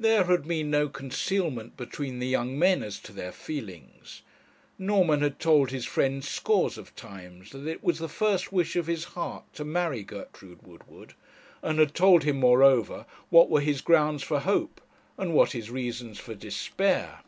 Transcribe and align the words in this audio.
There 0.00 0.24
had 0.24 0.48
been 0.48 0.70
no 0.70 0.88
concealment 0.88 1.76
between 1.76 2.20
the 2.20 2.26
young 2.26 2.58
men 2.58 2.82
as 2.82 2.98
to 3.00 3.12
their 3.12 3.32
feelings. 3.32 4.22
Norman 4.78 5.20
had 5.20 5.38
told 5.38 5.68
his 5.70 5.84
friend 5.84 6.24
scores 6.24 6.78
of 6.78 6.96
times 6.96 7.50
that 7.50 7.66
it 7.66 7.84
was 7.84 7.98
the 7.98 8.08
first 8.08 8.50
wish 8.50 8.76
of 8.76 8.86
his 8.86 9.04
heart 9.12 9.44
to 9.52 9.66
marry 9.66 10.02
Gertrude 10.04 10.62
Woodward; 10.66 11.12
and 11.60 11.78
had 11.78 11.92
told 11.94 12.24
him, 12.24 12.40
moreover, 12.40 13.04
what 13.28 13.50
were 13.50 13.60
his 13.60 13.82
grounds 13.82 14.22
for 14.22 14.40
hope, 14.40 14.80
and 15.18 15.34
what 15.34 15.52
his 15.52 15.68
reasons 15.70 16.18
for 16.18 16.34
despair. 16.34 17.20